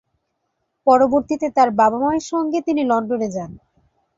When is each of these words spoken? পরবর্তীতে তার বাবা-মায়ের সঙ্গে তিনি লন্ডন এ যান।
পরবর্তীতে 0.87 1.47
তার 1.49 1.69
বাবা-মায়ের 1.79 2.25
সঙ্গে 2.31 2.59
তিনি 2.61 2.81
লন্ডন 2.83 3.21
এ 3.21 3.29
যান। 3.35 3.51